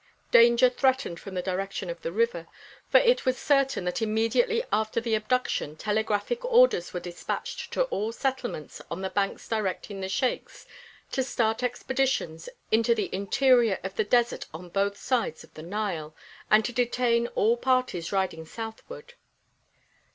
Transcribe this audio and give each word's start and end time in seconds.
Danger 0.31 0.67
threatened 0.67 1.19
from 1.19 1.35
the 1.35 1.43
direction 1.43 1.87
of 1.87 2.01
the 2.01 2.11
river, 2.11 2.47
for 2.89 2.97
it 2.97 3.23
was 3.23 3.37
certain 3.37 3.83
that 3.83 4.01
immediately 4.01 4.63
after 4.73 4.99
the 4.99 5.13
abduction 5.13 5.75
telegraphic 5.75 6.43
orders 6.43 6.91
were 6.91 6.99
despatched 6.99 7.71
to 7.73 7.83
all 7.83 8.11
settlements 8.11 8.81
on 8.89 9.03
the 9.03 9.11
banks 9.11 9.47
directing 9.47 10.01
the 10.01 10.09
sheiks 10.09 10.65
to 11.11 11.23
start 11.23 11.61
expeditions 11.61 12.49
into 12.71 12.95
the 12.95 13.13
interior 13.13 13.77
of 13.83 13.95
the 13.95 14.03
desert 14.03 14.47
on 14.55 14.69
both 14.69 14.97
sides 14.97 15.43
of 15.43 15.53
the 15.53 15.61
Nile, 15.61 16.15
and 16.49 16.65
to 16.65 16.73
detain 16.73 17.27
all 17.35 17.55
parties 17.55 18.11
riding 18.11 18.43
southward. 18.43 19.13